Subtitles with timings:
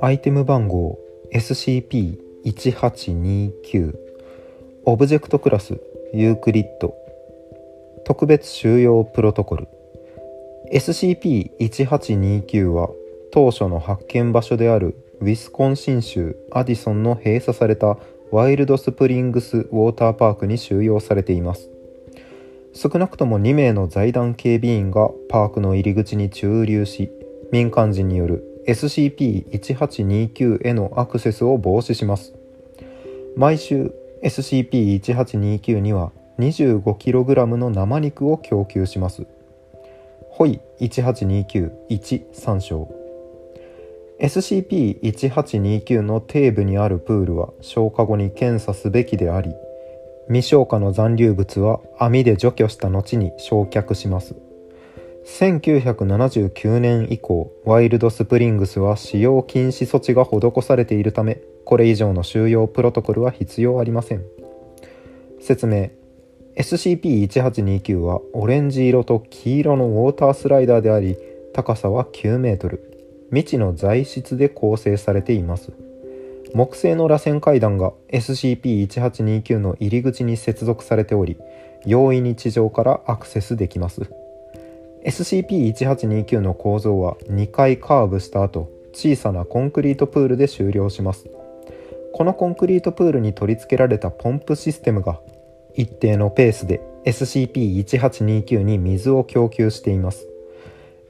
[0.00, 0.98] アイテム番号
[1.32, 3.96] SCP-1829
[4.84, 5.80] オブジェクトクラス
[6.12, 6.94] ユークリッド
[8.04, 9.68] 特別収容プロトコル
[10.72, 12.90] SCP-1829 は
[13.32, 17.96] 当初の発見場所であるウィスコンシン州アディソンの閉鎖された
[18.30, 21.70] ワイルドスプリングスウォーターパークに収容されています
[22.74, 27.12] 少なくとも2名の財団警備員がパークの入り口に駐留し
[27.52, 32.34] 民間人による SCP-1829 へのアクセスを防止します。
[33.36, 33.92] 毎週
[34.24, 39.26] SCP-1829 には 25kg の生肉を供給します。
[40.30, 42.92] ホイ1829-1参照
[44.18, 49.54] SCP-1829 の底部にあるプールは消化後に検査すべきであり
[50.28, 54.34] 未消化の残留物は網で除去した後に焼却します。
[55.26, 64.22] 1979年以降ワイルドスプリングスは使用禁止措置が施されているためこれ以上の収容プロトコルは必要ありません。
[65.40, 65.90] 説明。
[66.56, 71.16] SCP-1829 はオレンジ色と黄色のウォータースライダーであり
[71.52, 72.90] 高さは9メートル。
[73.30, 75.72] 未知の材質で構成されています。
[76.54, 81.36] 木製の螺旋階段が SCP-1829 の入り口に接続されており
[81.84, 84.02] 容易に地上からアクセスできます。
[85.04, 91.28] SCP-1829 の構造は2回カーブした後小さなコンクリートプールで終了します。
[92.12, 95.20] このコンクリートプールに取り付けられたポンプシステムが
[95.74, 100.28] 一定のペースで SCP-1829 に水を供給しています。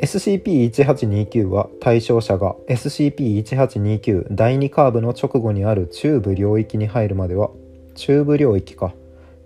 [0.00, 7.50] SCP-1829 は対象者が SCP-1829 第2カーブの直後にある中部領域に入るまでは
[7.94, 8.92] 中部領域か。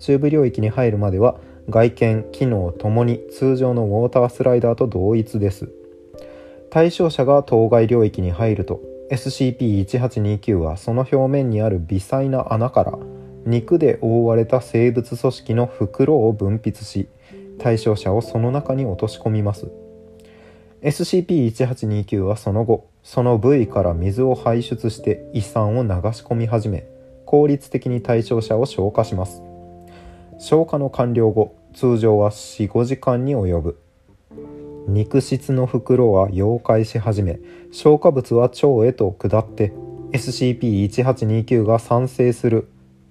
[0.01, 5.71] 中部領域に入るまでは外見機能ともに通常のウォータースライダーと同一です。
[6.71, 8.81] 対象者が当該領域に入ると
[9.13, 12.99] SCP-1829 はその表面にある微細な穴から
[13.45, 17.09] 肉で覆われた生物組織の袋を分泌し
[17.59, 19.71] 対象者をその中に落とし込みます。
[20.83, 26.87] SCP-1829 はその後その部位から水を排出して胃酸を流し込み始め
[27.27, 29.43] 効率的に対象者を消化します。
[30.39, 33.79] 消化の完了後通常は45時間に及ぶ。
[34.89, 37.39] 肉質の袋は溶解し始め
[37.71, 39.73] 消化物は腸へと下って
[40.13, 42.69] SCP-1829 が産生する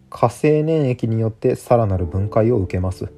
[0.10, 3.10] 火性粘液によってさらなる分解を受けます。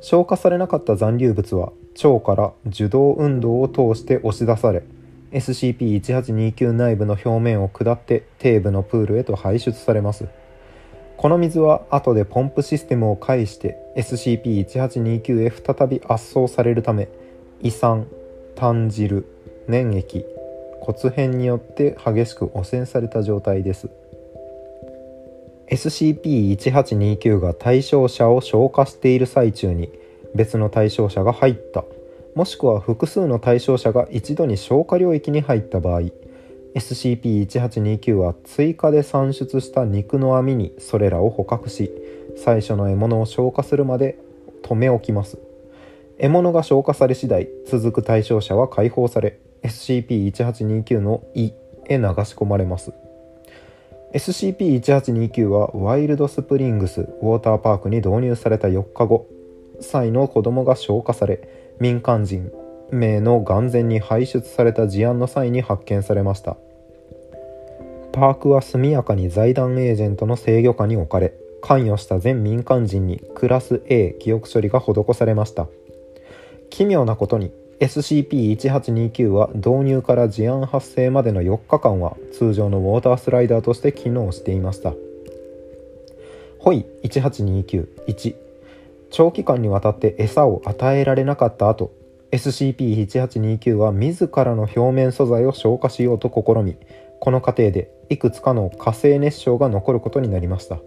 [0.00, 1.72] 消化されなかった残留物は
[2.04, 4.82] 腸から受動運動を通して押し出され
[5.32, 10.26] SCP-1829 内部の表面を下って底部のプールへと排出されます。
[11.18, 17.08] この水は後でポンプシステムを介して SCP-1829 へ再び圧送されるため
[17.60, 18.06] 胃酸
[18.54, 19.26] 炭汁
[19.66, 20.24] 粘液
[20.80, 23.90] 骨片によって激しく汚染された状態です。
[25.70, 29.90] SCP-1829 が対象者を消化している最中に
[30.34, 31.84] 別の対象者が入った。
[32.34, 36.02] もしくは複数の対象者が一度に消化領域に入った場合
[36.74, 41.90] SCP-1829 は追加で産出した肉の網にそれらを捕獲し
[42.36, 44.18] 最初の獲物を消化するまで
[44.62, 45.38] 止め置きます。
[46.18, 51.52] 獲物が消化され次第続く対象者は解放され SCP-1829 の胃
[51.88, 52.92] へ流し込まれます。
[54.14, 59.26] SCP-1829 はワイルドスプリングスウォーターパークに導入された4日後
[59.80, 61.48] 歳の子供が消化され
[61.80, 62.52] 民間人
[62.90, 66.56] 名の眼前に排出された事案の際に発見されました。
[68.12, 75.68] パークは速やかに財団エージェントの制御下に置かれ関与した全民間人にクラス A 記憶処理が施されました。
[76.70, 84.94] 奇妙なことに SCP-1829 は導入から事案発生までの4日間は通常のウォータースライダーとして機能していました。
[86.58, 88.47] ホイ18291
[89.10, 91.92] 長期間にわたって餌を与えられなかった後
[92.32, 96.76] SCP-1829 は自らの表面素材を消化しようと試み
[97.20, 100.78] この過程でいくつかの火星熱傷が残ることになりました。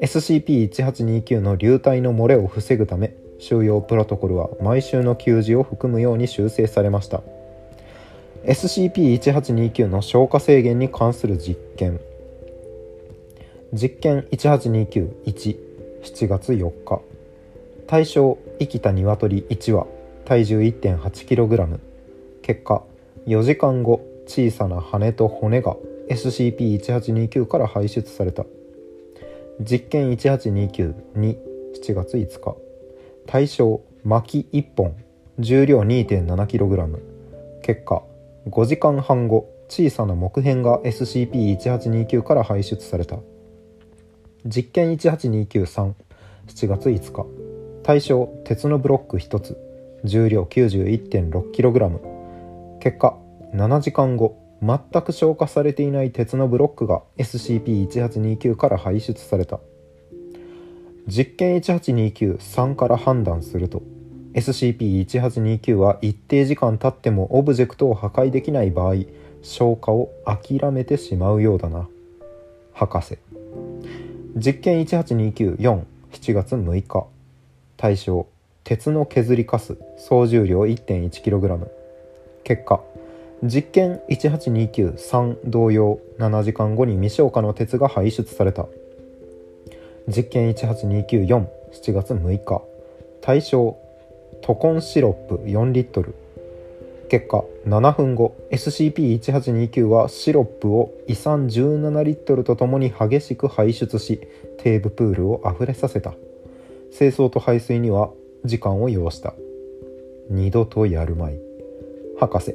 [0.00, 7.22] SCP-1829 の流体の漏れを防ぐため収容プロトコルは毎週の給仕を含むように修正されました。
[8.44, 12.00] SCP-1829 の消化制限に関する実験。
[13.72, 15.56] 実験18291
[16.02, 17.13] 7月4日。
[17.94, 19.86] 対象生きた鶏1羽
[20.24, 21.78] 体重 1.8kg
[22.42, 22.82] 結果
[23.28, 25.76] 4時間後小さな羽と骨が
[26.10, 28.46] SCP-1829 から排出された。
[29.60, 32.56] 実験18292 7月5日。
[33.28, 34.96] 対象薪1本
[35.38, 36.98] 重量 2.7kg
[37.62, 38.02] 結果
[38.48, 43.18] 5時間半後小さな木片が SCP-1829 から排出された。
[44.44, 45.94] 実験18293
[46.48, 47.43] 7月5日。
[47.84, 49.58] 対象鉄のブロック1つ
[50.04, 52.00] 重量 91.6kg
[52.80, 53.18] 結果
[53.52, 59.60] 7時間後全く消化されていない鉄のブロックが SCP-1829 から排出された。
[61.06, 63.82] 実験18293から判断すると
[64.32, 68.94] SCP-1829 は一定時間経ってもオブジェクトを破壊できない場合
[69.42, 71.86] 消化を諦めてしまうようだな。
[72.72, 73.18] 博士。
[74.36, 77.13] 実験18294 7月6日。
[77.84, 78.26] 対象
[78.64, 81.68] 鉄の削りかす総重量 1.1kg
[82.42, 82.80] 結果
[83.42, 88.66] 実験18293同様7時間後に未消化の鉄が排出された。
[90.08, 92.62] 実験18294 7月6日。
[93.20, 93.76] 対象
[94.40, 96.14] トコンシロップ4リットル。
[97.10, 104.26] 結果7分後 SCP-1829 はシロップを胃酸17リットルとともに激しく排出し
[104.56, 106.14] テーブプールを溢れさせた。
[106.96, 108.12] 清掃と排水には
[108.44, 109.34] 時間を要した。
[110.30, 111.40] 二度とやるまい。
[112.20, 112.54] 博士。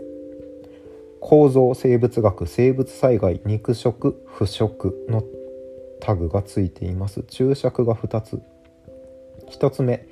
[1.20, 5.26] 構造生物学生物災害肉食腐食の
[6.00, 7.24] タグがついています。
[7.24, 8.42] 注釈が2つ。
[9.50, 10.08] 1つ目。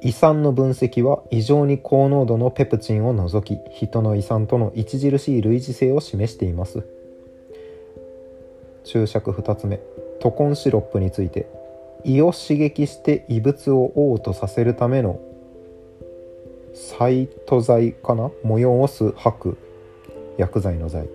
[0.00, 6.82] 胃酸の分析は異常に高濃度のペプチンを除き人の胃酸との著しい類似性を示しています。
[8.84, 9.80] 注釈2つ目。
[10.20, 11.59] トコンシロップについて。
[12.04, 15.20] 胃を刺激して異物を嘔吐させるための
[16.74, 18.30] サイト剤かな？
[18.44, 19.58] 催す吐く
[20.38, 21.08] 薬剤の剤。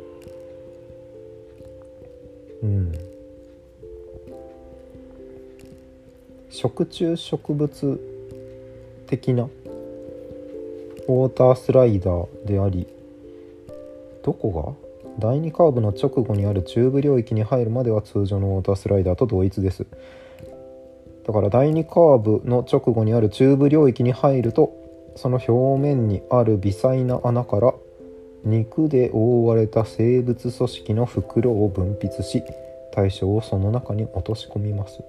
[2.63, 2.91] うん。
[6.49, 7.99] 食虫植物
[9.07, 12.87] 的なウォータースライダーであり
[14.23, 14.77] どこ
[15.19, 15.19] が？
[15.19, 19.85] 第2カーブの直後にある中部領域に入るまでは通常のウォータースライダーと同一です。
[21.25, 24.73] だから第2カーブの直後にある中部領域に入ると
[25.15, 27.73] その表面にある微細な穴から
[28.43, 32.43] 肉で覆われた生物組織の袋を分泌し
[32.93, 35.03] 対象をその中に落とし込みます。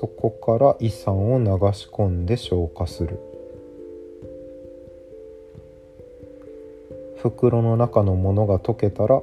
[0.00, 3.20] そこから胃酸を流し込んで消化する。
[7.18, 9.22] 袋の中のものが溶けたら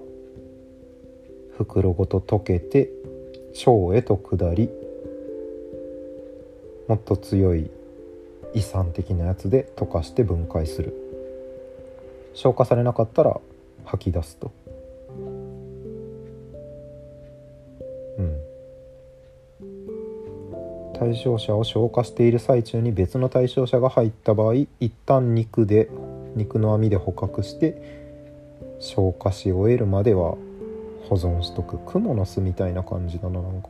[1.64, 2.90] 袋ごと溶けて
[3.66, 4.70] 腸へと下り
[6.88, 7.70] もっと強い
[8.54, 10.94] 胃酸的なやつで溶かして分解する。
[12.34, 13.40] 消化されなかったら
[13.86, 14.52] 吐き出すと。
[18.18, 18.38] うん。
[21.00, 25.90] 対象者を消化している最中に別の対象者が入った場合一旦肉で
[26.36, 28.02] 肉の網で捕獲して
[28.80, 30.36] 消化し終えるまでは
[31.10, 31.78] 保存しとく。
[31.78, 33.70] 蜘蛛の巣みたいな感じだななんか。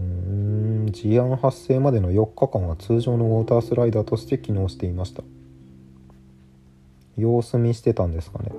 [0.00, 5.22] うん事案発生までの4日間は通常のウォータースライダーとして機能していました。
[7.16, 8.50] 様子見してたんですかね。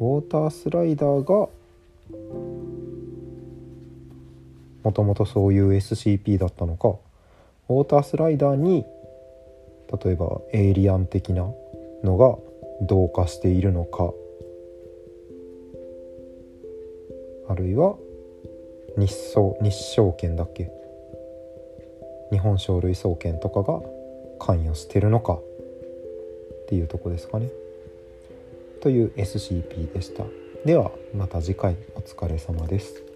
[0.00, 1.48] ウォータースライダーが
[4.84, 6.96] もともとそういう SCP だったのか。
[7.68, 8.84] ウォータースライダーに
[10.02, 11.50] 例えばエイリアン的な
[12.04, 12.36] のが
[12.82, 14.12] 同化しているのか
[17.48, 17.96] あるいは
[18.96, 20.70] 日総日照権だっけ？
[22.30, 23.80] 日本鳥類総研とかが
[24.38, 25.42] 関与してるのかっ
[26.68, 27.48] ていうとこですかね。
[28.80, 30.24] という SCP でした。
[30.64, 33.07] ではまた次回お疲れ様です。